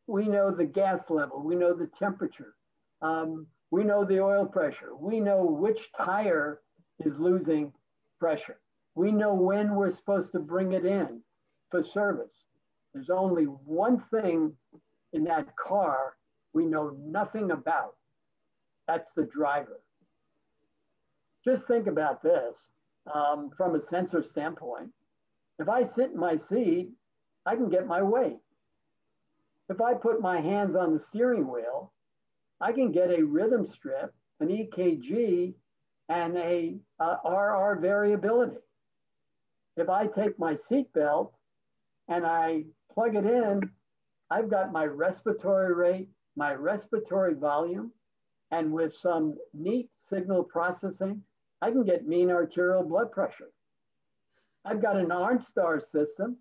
We 0.07 0.27
know 0.27 0.51
the 0.51 0.65
gas 0.65 1.09
level, 1.09 1.41
we 1.41 1.55
know 1.55 1.73
the 1.73 1.89
temperature, 1.97 2.53
um, 3.01 3.47
we 3.71 3.83
know 3.83 4.05
the 4.05 4.19
oil 4.21 4.45
pressure, 4.45 4.95
we 4.95 5.19
know 5.19 5.43
which 5.43 5.91
tire 5.97 6.61
is 6.99 7.17
losing 7.17 7.73
pressure. 8.19 8.59
We 8.95 9.11
know 9.11 9.33
when 9.33 9.75
we're 9.75 9.91
supposed 9.91 10.31
to 10.31 10.39
bring 10.39 10.71
it 10.71 10.85
in 10.85 11.21
for 11.69 11.83
service. 11.83 12.45
There's 12.93 13.09
only 13.09 13.43
one 13.43 14.03
thing 14.11 14.53
in 15.11 15.25
that 15.25 15.53
car 15.57 16.13
we 16.55 16.65
know 16.65 16.95
nothing 17.05 17.51
about. 17.51 17.95
That's 18.87 19.11
the 19.15 19.25
driver. 19.25 19.81
Just 21.43 21.67
think 21.67 21.85
about 21.85 22.23
this 22.23 22.55
um, 23.13 23.51
from 23.55 23.75
a 23.75 23.85
sensor 23.87 24.23
standpoint. 24.23 24.89
If 25.59 25.69
I 25.69 25.83
sit 25.83 26.11
in 26.11 26.19
my 26.19 26.37
seat, 26.37 26.89
I 27.45 27.55
can 27.55 27.69
get 27.69 27.85
my 27.85 28.01
weight. 28.01 28.39
If 29.69 29.81
I 29.81 29.93
put 29.93 30.21
my 30.21 30.39
hands 30.39 30.75
on 30.75 30.93
the 30.93 30.99
steering 30.99 31.47
wheel, 31.47 31.91
I 32.61 32.71
can 32.71 32.91
get 32.91 33.11
a 33.11 33.23
rhythm 33.23 33.65
strip, 33.65 34.13
an 34.39 34.47
EKG, 34.47 35.53
and 36.07 36.37
a 36.37 36.79
RR 36.99 37.79
variability. 37.81 38.57
If 39.75 39.89
I 39.89 40.07
take 40.07 40.39
my 40.39 40.55
seatbelt 40.55 41.31
and 42.07 42.25
I 42.25 42.63
plug 42.93 43.15
it 43.15 43.25
in, 43.25 43.61
I've 44.29 44.49
got 44.49 44.71
my 44.71 44.85
respiratory 44.85 45.73
rate, 45.73 46.09
my 46.35 46.53
respiratory 46.53 47.33
volume, 47.33 47.91
and 48.51 48.71
with 48.71 48.93
some 48.93 49.37
neat 49.53 49.89
signal 49.95 50.43
processing, 50.43 51.21
I 51.61 51.71
can 51.71 51.83
get 51.83 52.07
mean 52.07 52.29
arterial 52.29 52.83
blood 52.83 53.11
pressure. 53.11 53.49
I've 54.63 54.81
got 54.81 54.97
an 54.97 55.07
OnStar 55.07 55.81
system 55.81 56.37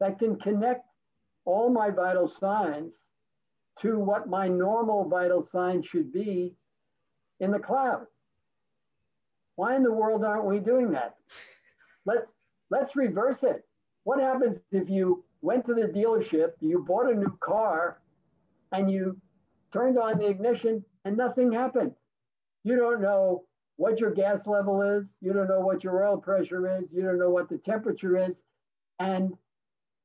that 0.00 0.18
can 0.18 0.38
connect 0.38 0.86
all 1.44 1.70
my 1.70 1.90
vital 1.90 2.28
signs 2.28 2.94
to 3.80 3.98
what 3.98 4.28
my 4.28 4.48
normal 4.48 5.08
vital 5.08 5.42
signs 5.42 5.86
should 5.86 6.12
be 6.12 6.54
in 7.40 7.50
the 7.50 7.58
cloud. 7.58 8.06
Why 9.56 9.76
in 9.76 9.82
the 9.82 9.92
world 9.92 10.24
aren't 10.24 10.46
we 10.46 10.58
doing 10.58 10.90
that? 10.92 11.16
Let's 12.04 12.30
Let's 12.70 12.96
reverse 12.96 13.42
it. 13.42 13.64
What 14.04 14.20
happens 14.20 14.60
if 14.72 14.88
you 14.88 15.24
went 15.40 15.66
to 15.66 15.74
the 15.74 15.82
dealership, 15.82 16.52
you 16.60 16.84
bought 16.84 17.10
a 17.10 17.14
new 17.14 17.36
car, 17.40 18.00
and 18.72 18.90
you 18.90 19.16
turned 19.72 19.98
on 19.98 20.18
the 20.18 20.26
ignition 20.26 20.84
and 21.04 21.16
nothing 21.16 21.52
happened? 21.52 21.92
You 22.64 22.76
don't 22.76 23.00
know 23.00 23.44
what 23.76 24.00
your 24.00 24.10
gas 24.10 24.46
level 24.46 24.82
is, 24.82 25.16
you 25.20 25.32
don't 25.32 25.48
know 25.48 25.60
what 25.60 25.84
your 25.84 26.04
oil 26.04 26.16
pressure 26.16 26.78
is, 26.78 26.92
you 26.92 27.02
don't 27.02 27.18
know 27.18 27.30
what 27.30 27.48
the 27.48 27.58
temperature 27.58 28.16
is, 28.16 28.40
and 28.98 29.34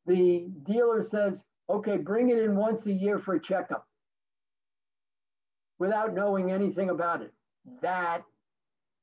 the 0.05 0.47
dealer 0.63 1.03
says, 1.03 1.41
okay, 1.69 1.97
bring 1.97 2.29
it 2.29 2.39
in 2.39 2.55
once 2.55 2.85
a 2.85 2.91
year 2.91 3.17
for 3.17 3.35
a 3.35 3.41
checkup 3.41 3.87
without 5.79 6.13
knowing 6.13 6.51
anything 6.51 6.89
about 6.89 7.21
it. 7.21 7.33
That 7.81 8.23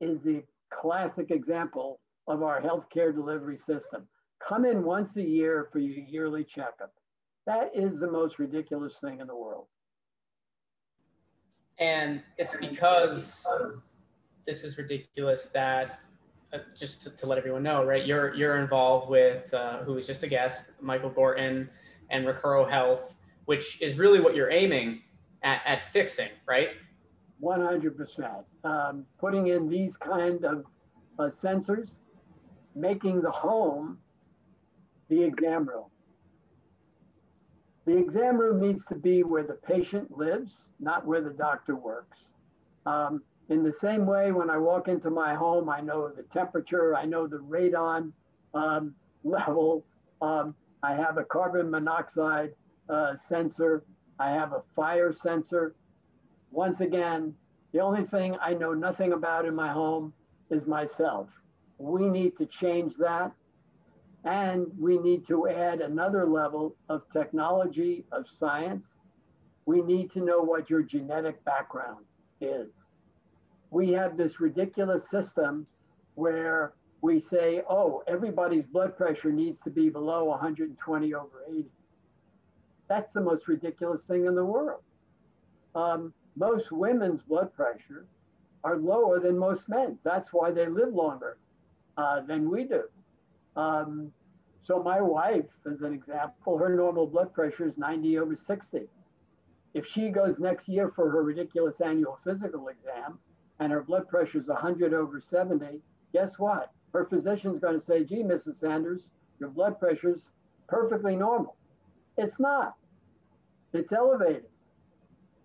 is 0.00 0.21
the 0.23 0.43
classic 0.71 1.31
example 1.31 2.00
of 2.27 2.43
our 2.43 2.61
healthcare 2.61 3.12
delivery 3.15 3.59
system. 3.67 4.07
Come 4.47 4.65
in 4.65 4.85
once 4.85 5.17
a 5.17 5.23
year 5.23 5.69
for 5.73 5.79
your 5.79 6.05
yearly 6.05 6.45
checkup. 6.45 6.93
That 7.49 7.71
is 7.75 7.99
the 7.99 8.11
most 8.11 8.38
ridiculous 8.38 8.99
thing 8.99 9.21
in 9.21 9.26
the 9.26 9.35
world. 9.35 9.69
And 11.78 12.21
it's 12.37 12.55
because 12.55 13.49
this 14.47 14.64
is 14.64 14.76
ridiculous 14.76 15.49
that 15.55 15.99
uh, 16.52 16.59
just 16.76 17.00
to, 17.05 17.11
to, 17.11 17.26
let 17.26 17.38
everyone 17.38 17.62
know, 17.62 17.87
right? 17.87 18.05
You're 18.05 18.35
you're 18.35 18.59
involved 18.59 19.09
with 19.09 19.52
uh, 19.55 19.78
who 19.78 19.95
was 19.95 20.07
just 20.07 20.23
a 20.25 20.26
guest, 20.26 20.73
Michael 20.83 21.09
Gorton, 21.09 21.71
and 22.11 22.26
Recuro 22.26 22.69
Health, 22.69 23.14
which 23.47 23.81
is 23.81 23.99
really 23.99 24.21
what 24.21 24.37
you're 24.37 24.50
aiming 24.50 25.00
at, 25.43 25.62
at 25.64 25.81
fixing, 25.81 26.28
right? 26.47 26.69
100%. 27.43 28.45
Um, 28.64 29.07
putting 29.19 29.47
in 29.47 29.71
these 29.71 29.97
kind 29.97 30.45
of 30.45 30.67
uh, 31.19 31.31
sensors 31.43 31.93
making 32.75 33.23
the 33.23 33.31
home 33.31 33.97
the 35.09 35.23
exam 35.23 35.67
room. 35.67 35.87
The 37.88 37.97
exam 37.97 38.37
room 38.37 38.61
needs 38.61 38.85
to 38.88 38.95
be 38.95 39.23
where 39.23 39.45
the 39.45 39.54
patient 39.54 40.14
lives, 40.14 40.52
not 40.78 41.07
where 41.07 41.23
the 41.23 41.30
doctor 41.30 41.75
works. 41.75 42.18
Um, 42.85 43.23
in 43.49 43.62
the 43.62 43.73
same 43.73 44.04
way, 44.04 44.30
when 44.30 44.50
I 44.50 44.59
walk 44.59 44.88
into 44.88 45.09
my 45.09 45.35
home, 45.35 45.71
I 45.71 45.80
know 45.80 46.11
the 46.11 46.25
temperature, 46.25 46.95
I 46.95 47.07
know 47.07 47.26
the 47.26 47.38
radon 47.38 48.12
um, 48.52 48.95
level. 49.25 49.87
Um, 50.21 50.54
I 50.83 50.95
have 50.97 51.16
a 51.16 51.25
carbon 51.25 51.71
monoxide 51.71 52.52
uh, 52.90 53.14
sensor. 53.26 53.85
I 54.18 54.33
have 54.33 54.52
a 54.52 54.61
fire 54.76 55.11
sensor. 55.11 55.75
Once 56.50 56.80
again, 56.80 57.35
the 57.73 57.80
only 57.80 58.04
thing 58.04 58.37
I 58.42 58.52
know 58.52 58.75
nothing 58.75 59.14
about 59.14 59.47
in 59.47 59.54
my 59.54 59.73
home 59.73 60.12
is 60.50 60.66
myself. 60.66 61.30
We 61.78 62.07
need 62.11 62.37
to 62.37 62.45
change 62.45 62.97
that. 62.99 63.33
And 64.25 64.66
we 64.78 64.98
need 64.98 65.26
to 65.28 65.48
add 65.48 65.80
another 65.80 66.26
level 66.26 66.76
of 66.88 67.02
technology, 67.12 68.04
of 68.12 68.26
science. 68.28 68.87
We 69.66 69.82
need 69.82 70.10
to 70.12 70.20
know 70.20 70.40
what 70.40 70.68
your 70.68 70.82
genetic 70.82 71.44
background 71.44 72.04
is. 72.40 72.68
We 73.70 73.92
have 73.92 74.16
this 74.16 74.40
ridiculous 74.40 75.08
system 75.10 75.66
where 76.14 76.72
we 77.00 77.20
say, 77.20 77.62
oh, 77.68 78.02
everybody's 78.08 78.64
blood 78.64 78.96
pressure 78.96 79.30
needs 79.30 79.60
to 79.64 79.70
be 79.70 79.88
below 79.88 80.25
120 80.25 81.14
over 81.14 81.44
80. 81.48 81.66
That's 82.88 83.12
the 83.12 83.20
most 83.20 83.46
ridiculous 83.46 84.04
thing 84.04 84.26
in 84.26 84.34
the 84.34 84.44
world. 84.44 84.82
Um, 85.75 86.12
most 86.37 86.72
women's 86.72 87.22
blood 87.22 87.52
pressure 87.54 88.06
are 88.64 88.76
lower 88.76 89.20
than 89.20 89.38
most 89.38 89.68
men's. 89.68 89.98
That's 90.02 90.32
why 90.32 90.50
they 90.50 90.66
live 90.66 90.92
longer 90.92 91.38
uh, 91.96 92.22
than 92.22 92.50
we 92.50 92.64
do. 92.64 92.84
Um, 93.59 94.12
so 94.62 94.83
my 94.83 95.00
wife, 95.00 95.47
as 95.71 95.83
an 95.83 95.93
example, 95.93 96.57
her 96.59 96.75
normal 96.75 97.07
blood 97.07 97.35
pressure 97.35 97.67
is 97.67 97.77
90 97.77 98.19
over 98.19 98.37
60. 98.37 98.83
If 99.75 99.85
she 99.85 100.11
goes 100.11 100.38
next 100.38 100.69
year 100.69 100.93
for 100.95 101.11
her 101.11 101.23
ridiculous 101.23 101.81
annual 101.81 102.19
physical 102.25 102.69
exam 102.69 103.19
and 103.59 103.73
her 103.73 103.83
blood 103.83 104.09
pressure 104.09 104.38
is 104.38 104.47
100 104.47 104.95
over 104.95 105.21
70, 105.21 105.81
guess 106.12 106.38
what? 106.38 106.71
Her 106.93 107.07
physician's 107.07 107.59
going 107.59 107.79
to 107.79 107.85
say, 107.85 108.05
gee, 108.05 108.23
Mrs. 108.23 108.61
Sanders, 108.61 109.11
your 109.41 109.50
blood 109.50 109.79
pressure's 109.81 110.31
perfectly 110.69 111.17
normal. 111.17 111.57
It's 112.17 112.38
not. 112.38 112.77
It's 113.73 113.93
elevated. 113.93 114.47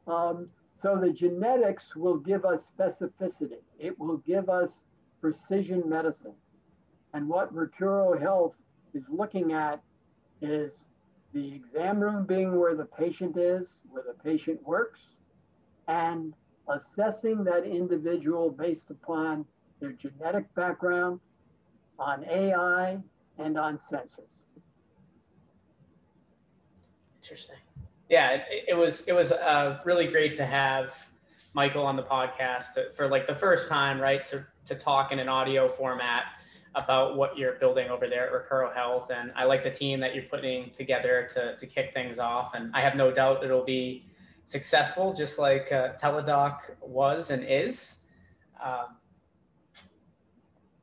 Um, 0.08 0.50
so 0.82 1.00
the 1.02 1.12
genetics 1.12 1.96
will 1.96 2.18
give 2.18 2.46
us 2.46 2.72
specificity. 2.78 3.62
It 3.80 3.98
will 4.00 4.18
give 4.18 4.50
us 4.50 4.72
precision 5.20 5.84
medicine. 5.88 6.36
And 7.14 7.28
what 7.28 7.54
Recuro 7.54 8.20
Health 8.20 8.56
is 8.94 9.04
looking 9.10 9.54
at 9.54 9.82
is 10.42 10.74
the 11.34 11.54
exam 11.54 12.00
room 12.00 12.26
being 12.26 12.60
where 12.60 12.76
the 12.76 12.86
patient 12.86 13.38
is, 13.38 13.68
where 13.90 14.04
the 14.04 14.16
patient 14.24 14.62
works, 14.66 15.00
and 15.88 16.34
assessing 16.70 17.44
that 17.44 17.66
individual 17.66 18.50
based 18.50 18.90
upon 18.90 19.46
their 19.80 19.92
genetic 19.92 20.54
background, 20.56 21.20
on 22.00 22.26
AI, 22.26 22.98
and 23.38 23.58
on 23.58 23.78
sensors. 23.92 24.28
Interesting. 27.22 27.58
Yeah, 28.10 28.32
it, 28.32 28.66
it 28.70 28.74
was 28.74 29.08
it 29.08 29.14
was 29.14 29.32
uh, 29.32 29.80
really 29.86 30.08
great 30.08 30.36
to 30.36 30.46
have 30.46 31.10
Michael 31.54 31.86
on 31.86 31.96
the 31.96 32.04
podcast 32.04 32.74
to, 32.74 32.92
for 32.94 33.08
like 33.08 33.28
the 33.28 33.36
first 33.36 33.70
time, 33.70 34.00
right? 34.00 34.26
To 34.26 34.46
to 34.66 34.76
talk 34.76 35.12
in 35.12 35.20
an 35.20 35.30
audio 35.30 35.70
format 35.70 36.24
about 36.76 37.16
what 37.16 37.38
you're 37.38 37.54
building 37.54 37.90
over 37.90 38.08
there 38.08 38.28
at 38.28 38.50
Recuro 38.50 38.74
Health, 38.74 39.12
and 39.14 39.32
I 39.36 39.46
like 39.46 39.64
the 39.64 39.72
team 39.72 40.00
that 40.00 40.16
you're 40.16 40.24
putting 40.24 40.72
together 40.72 41.28
to 41.34 41.56
to 41.58 41.68
kick 41.68 41.94
things 41.94 42.20
off, 42.20 42.54
and 42.56 42.72
I 42.74 42.82
have 42.82 42.96
no 42.96 43.12
doubt 43.12 43.44
it'll 43.44 43.64
be 43.64 44.06
successful, 44.44 45.14
just 45.14 45.40
like 45.40 45.72
uh, 45.72 45.94
Teladoc 45.94 46.60
was 46.82 47.30
and 47.30 47.44
is. 47.48 48.00
Um, 48.64 48.98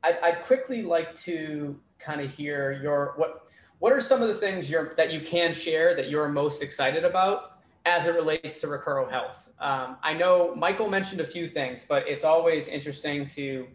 I'd, 0.03 0.19
I'd 0.23 0.45
quickly 0.45 0.83
like 0.83 1.15
to 1.17 1.79
kind 1.99 2.21
of 2.21 2.31
hear 2.33 2.73
your 2.73 3.15
what 3.17 3.47
what 3.79 3.93
are 3.93 4.01
some 4.01 4.23
of 4.23 4.29
the 4.29 4.35
things 4.35 4.71
you're 4.71 4.95
that 4.97 5.13
you 5.13 5.21
can 5.21 5.53
share 5.53 5.95
that 5.97 6.09
you're 6.09 6.29
most 6.29 6.63
excited 6.63 7.05
about 7.05 7.59
as 7.87 8.07
it 8.07 8.15
relates 8.15 8.61
to 8.61 8.67
Recuro 8.67 9.11
Health. 9.11 9.49
Um, 9.59 9.97
I 10.03 10.15
know 10.15 10.55
Michael 10.55 10.89
mentioned 10.89 11.21
a 11.21 11.27
few 11.27 11.47
things, 11.47 11.85
but 11.89 12.07
it's 12.07 12.25
always 12.25 12.69
interesting 12.69 13.27
to 13.29 13.67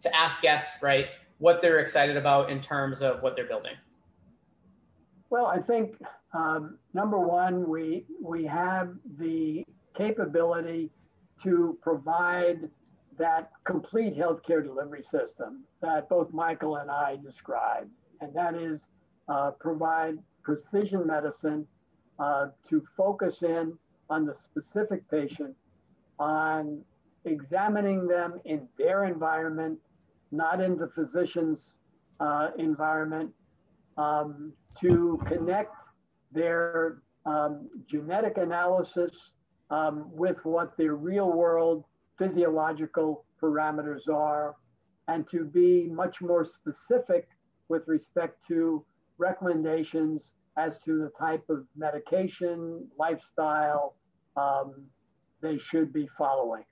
to 0.00 0.16
ask 0.16 0.40
guests, 0.40 0.82
right, 0.82 1.08
what 1.40 1.60
they're 1.60 1.80
excited 1.80 2.16
about 2.16 2.50
in 2.50 2.60
terms 2.60 3.02
of 3.02 3.22
what 3.22 3.34
they're 3.34 3.48
building. 3.48 3.72
Well, 5.30 5.46
I 5.46 5.58
think 5.58 5.96
um, 6.32 6.78
number 6.94 7.18
one, 7.18 7.68
we 7.68 8.04
we 8.22 8.44
have 8.44 8.94
the 9.18 9.64
capability 9.96 10.90
to 11.42 11.78
provide 11.82 12.68
that 13.18 13.50
complete 13.64 14.16
healthcare 14.16 14.62
delivery 14.62 15.02
system 15.02 15.64
that 15.82 16.08
both 16.08 16.32
Michael 16.32 16.76
and 16.76 16.90
I 16.90 17.16
described, 17.16 17.90
and 18.20 18.34
that 18.34 18.54
is 18.54 18.82
uh, 19.28 19.52
provide 19.52 20.18
precision 20.42 21.06
medicine 21.06 21.66
uh, 22.18 22.48
to 22.68 22.84
focus 22.96 23.42
in 23.42 23.76
on 24.10 24.26
the 24.26 24.34
specific 24.34 25.08
patient, 25.10 25.54
on 26.18 26.82
examining 27.24 28.06
them 28.06 28.40
in 28.44 28.68
their 28.76 29.04
environment, 29.04 29.78
not 30.32 30.60
in 30.60 30.76
the 30.76 30.88
physician's 30.94 31.76
uh, 32.20 32.48
environment, 32.58 33.30
um, 33.96 34.52
to 34.80 35.20
connect 35.26 35.74
their 36.32 37.02
um, 37.26 37.68
genetic 37.90 38.38
analysis 38.38 39.12
um, 39.70 40.08
with 40.12 40.36
what 40.44 40.76
their 40.76 40.94
real 40.94 41.32
world 41.32 41.84
physiological 42.18 43.24
parameters 43.42 44.08
are, 44.08 44.56
and 45.08 45.28
to 45.30 45.44
be 45.44 45.88
much 45.88 46.20
more 46.20 46.44
specific 46.44 47.28
with 47.68 47.82
respect 47.86 48.38
to 48.46 48.84
recommendations 49.18 50.20
as 50.56 50.78
to 50.84 50.98
the 50.98 51.10
type 51.18 51.44
of 51.48 51.64
medication, 51.76 52.86
lifestyle 52.98 53.94
um, 54.36 54.74
they 55.40 55.58
should 55.58 55.92
be 55.92 56.08
following. 56.18 56.64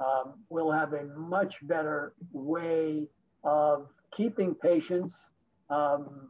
Um, 0.00 0.34
we'll 0.48 0.70
have 0.70 0.92
a 0.92 1.04
much 1.16 1.56
better 1.62 2.14
way 2.32 3.08
of 3.44 3.88
keeping 4.16 4.54
patients 4.54 5.14
um, 5.70 6.28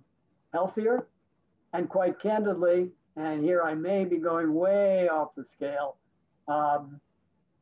healthier. 0.53 1.07
And 1.75 1.89
quite 1.89 2.21
candidly, 2.21 2.89
and 3.17 3.45
here 3.45 3.63
I 3.63 3.75
may 3.75 4.07
be 4.07 4.17
going 4.17 4.55
way 4.55 5.09
off 5.09 5.35
the 5.37 5.45
scale, 5.45 5.97
um, 6.49 6.99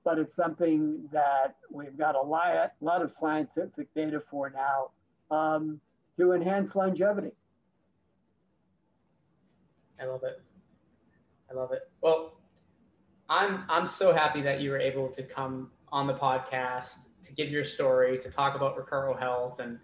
but 0.05 0.17
it's 0.19 0.37
something 0.37 1.09
that 1.13 1.57
we've 1.73 1.99
got 1.99 2.15
a 2.15 2.21
lot, 2.21 2.73
lot 2.81 3.03
of 3.03 3.13
scientific 3.19 3.93
data 3.95 4.23
for 4.31 4.51
now 4.51 5.37
um, 5.37 5.81
to 6.21 6.33
enhance 6.33 6.77
longevity. 6.77 7.33
I 10.01 10.05
love 10.05 10.23
it. 10.23 10.41
I 11.51 11.55
love 11.55 11.73
it. 11.73 11.91
Well, 12.01 12.35
I'm 13.29 13.65
I'm 13.69 13.89
so 13.89 14.13
happy 14.13 14.41
that 14.43 14.61
you 14.61 14.71
were 14.71 14.79
able 14.79 15.09
to 15.09 15.23
come 15.23 15.71
on 15.93 16.07
the 16.07 16.15
podcast 16.15 16.99
to 17.25 17.33
give 17.33 17.51
your 17.51 17.65
story, 17.65 18.19
to 18.19 18.31
talk 18.31 18.55
about 18.55 18.77
Recuro 18.77 19.19
Health 19.19 19.61
and 19.61 19.79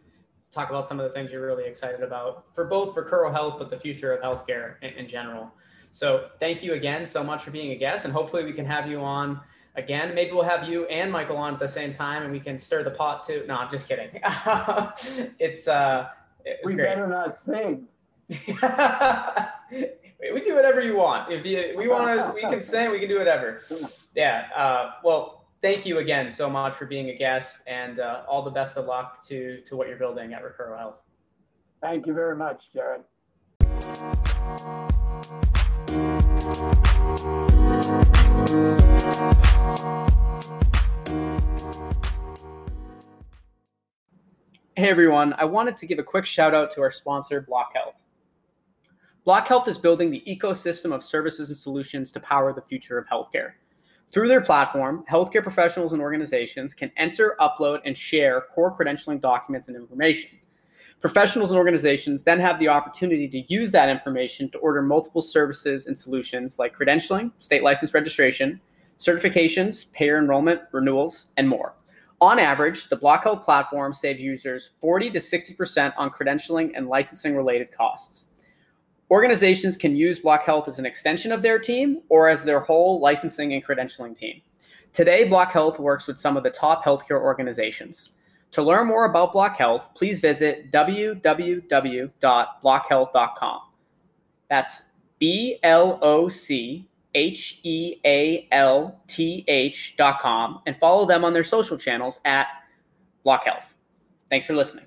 talk 0.50 0.70
about 0.70 0.86
some 0.86 1.00
of 1.00 1.04
the 1.04 1.10
things 1.10 1.32
you're 1.32 1.46
really 1.46 1.64
excited 1.64 2.02
about 2.02 2.44
for 2.54 2.64
both 2.64 2.94
Recuro 2.94 3.32
Health, 3.32 3.56
but 3.58 3.70
the 3.70 3.78
future 3.78 4.12
of 4.12 4.22
healthcare 4.22 4.74
in, 4.82 4.90
in 4.90 5.08
general. 5.08 5.50
So 5.90 6.28
thank 6.40 6.62
you 6.62 6.74
again 6.74 7.04
so 7.04 7.24
much 7.24 7.42
for 7.42 7.50
being 7.50 7.72
a 7.72 7.76
guest, 7.76 8.04
and 8.04 8.12
hopefully 8.12 8.44
we 8.44 8.52
can 8.52 8.64
have 8.64 8.88
you 8.88 9.00
on 9.00 9.40
again. 9.76 10.14
Maybe 10.14 10.32
we'll 10.32 10.42
have 10.42 10.68
you 10.68 10.86
and 10.86 11.12
Michael 11.12 11.36
on 11.36 11.54
at 11.54 11.58
the 11.58 11.68
same 11.68 11.92
time, 11.92 12.22
and 12.22 12.32
we 12.32 12.40
can 12.40 12.58
stir 12.58 12.82
the 12.82 12.90
pot 12.90 13.24
too. 13.24 13.44
No, 13.46 13.56
I'm 13.56 13.70
just 13.70 13.88
kidding. 13.88 14.08
it's 15.38 15.68
uh, 15.68 16.08
it 16.44 16.60
we 16.64 16.74
great. 16.74 16.84
better 16.84 17.06
not 17.06 17.36
sing. 17.44 17.86
we 20.32 20.40
do 20.40 20.54
whatever 20.54 20.80
you 20.80 20.96
want. 20.96 21.30
If 21.30 21.44
you, 21.44 21.74
we 21.76 21.88
want 21.88 22.26
to, 22.26 22.32
we 22.32 22.42
can 22.42 22.62
sing, 22.62 22.90
we 22.90 22.98
can 22.98 23.08
do 23.08 23.18
whatever. 23.18 23.60
Yeah. 24.14 24.48
Uh, 24.54 24.90
well, 25.02 25.41
thank 25.62 25.87
you 25.87 25.98
again 25.98 26.29
so 26.29 26.51
much 26.51 26.75
for 26.75 26.87
being 26.87 27.11
a 27.11 27.14
guest 27.14 27.61
and 27.68 28.01
uh, 28.01 28.22
all 28.29 28.42
the 28.42 28.51
best 28.51 28.77
of 28.77 28.87
luck 28.87 29.22
to, 29.22 29.61
to 29.61 29.77
what 29.77 29.88
you're 29.88 29.96
building 29.96 30.35
at 30.35 30.42
Recuro 30.42 30.77
Health. 30.77 30.96
Thank 31.81 32.07
you 32.07 32.14
very 32.14 32.37
much, 32.37 32.72
Jared. 32.72 33.03
Hey 44.75 44.88
everyone, 44.88 45.35
I 45.38 45.44
wanted 45.44 45.77
to 45.77 45.87
give 45.87 46.01
a 46.01 46.03
quick 46.03 46.27
shout 46.27 46.55
out 46.55 46.72
to 46.72 46.81
our 46.81 46.90
sponsor, 46.90 47.46
BlocHealth. 47.48 48.01
Block 49.25 49.46
Health 49.46 49.68
is 49.68 49.79
building 49.79 50.11
the 50.11 50.25
ecosystem 50.27 50.92
of 50.92 51.05
services 51.05 51.51
and 51.51 51.57
solutions 51.57 52.11
to 52.12 52.20
power 52.20 52.53
the 52.53 52.62
future 52.62 52.98
of 52.98 53.07
healthcare. 53.07 53.53
Through 54.12 54.29
their 54.29 54.42
platform, 54.42 55.07
healthcare 55.11 55.42
professionals 55.42 55.94
and 55.94 56.03
organizations 56.03 56.75
can 56.75 56.92
enter, 56.98 57.35
upload, 57.40 57.81
and 57.87 57.96
share 57.96 58.42
core 58.42 58.77
credentialing 58.77 59.22
documents 59.22 59.68
and 59.68 59.77
information. 59.77 60.38
Professionals 61.01 61.51
and 61.51 61.57
organizations 61.57 62.22
then 62.22 62.38
have 62.38 62.59
the 62.59 62.68
opportunity 62.68 63.27
to 63.27 63.40
use 63.53 63.70
that 63.70 63.88
information 63.88 64.51
to 64.51 64.59
order 64.59 64.83
multiple 64.83 65.22
services 65.22 65.87
and 65.87 65.98
solutions 65.98 66.59
like 66.59 66.77
credentialing, 66.77 67.33
state 67.38 67.62
license 67.62 67.94
registration, 67.94 68.61
certifications, 68.98 69.90
payer 69.92 70.18
enrollment, 70.18 70.61
renewals, 70.72 71.29
and 71.38 71.48
more. 71.48 71.75
On 72.20 72.38
average, 72.38 72.88
the 72.88 72.98
BlocHealth 72.98 73.42
platform 73.42 73.94
saves 73.94 74.20
users 74.20 74.72
40 74.83 75.11
to 75.11 75.18
60% 75.20 75.94
on 75.96 76.11
credentialing 76.11 76.72
and 76.75 76.87
licensing 76.87 77.35
related 77.35 77.72
costs. 77.72 78.29
Organizations 79.12 79.77
can 79.77 79.94
use 79.94 80.18
BlocHealth 80.20 80.66
as 80.68 80.79
an 80.79 80.87
extension 80.87 81.33
of 81.33 81.42
their 81.42 81.59
team 81.59 82.01
or 82.09 82.31
as 82.31 82.44
their 82.44 82.61
whole 82.61 82.98
licensing 82.98 83.53
and 83.53 83.62
credentialing 83.62 84.16
team. 84.16 84.40
Today, 84.94 85.29
BlocHealth 85.29 85.79
works 85.79 86.07
with 86.07 86.18
some 86.18 86.38
of 86.38 86.42
the 86.42 86.48
top 86.48 86.83
healthcare 86.83 87.20
organizations. 87.20 88.12
To 88.53 88.62
learn 88.62 88.87
more 88.87 89.05
about 89.05 89.35
BlocHealth, 89.35 89.94
please 89.94 90.20
visit 90.20 90.72
www.blochealth.com. 90.72 93.61
That's 94.48 94.83
B 95.18 95.59
L 95.62 95.98
O 96.01 96.31
C 96.31 96.88
H 97.14 97.61
E 97.64 97.96
A 98.07 98.48
L 98.51 98.98
T 99.09 99.44
H.com 99.46 100.62
and 100.66 100.75
follow 100.79 101.05
them 101.05 101.22
on 101.22 101.35
their 101.35 101.44
social 101.44 101.77
channels 101.77 102.18
at 102.25 102.46
BlocHealth. 103.27 103.75
Thanks 104.31 104.46
for 104.46 104.55
listening. 104.55 104.87